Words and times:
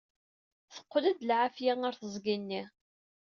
Teqqel-d 0.73 1.19
lɛafya 1.29 1.73
ɣer 1.81 1.93
teẓgi-nni. 1.95 2.63